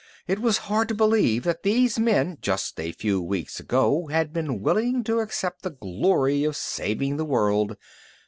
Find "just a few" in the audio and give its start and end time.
2.41-3.21